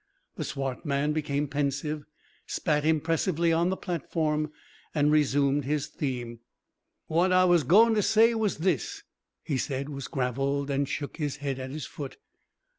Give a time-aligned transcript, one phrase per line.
[0.35, 2.05] The swart man became pensive,
[2.47, 4.51] spat impressively on the platform,
[4.95, 6.39] and resumed his theme.
[7.07, 9.03] "Whad I was going to say was this,"
[9.43, 12.17] he said; was gravelled, and shook his head at his foot.